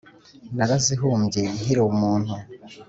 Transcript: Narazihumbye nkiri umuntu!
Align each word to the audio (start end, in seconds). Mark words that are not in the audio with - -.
Narazihumbye 0.55 1.41
nkiri 1.57 1.81
umuntu! 1.91 2.33